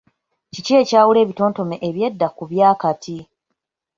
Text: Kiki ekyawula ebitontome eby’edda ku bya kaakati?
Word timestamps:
Kiki 0.53 0.71
ekyawula 0.81 1.19
ebitontome 1.21 1.75
eby’edda 1.87 2.27
ku 2.37 2.43
bya 2.51 2.69
kaakati? 2.73 3.17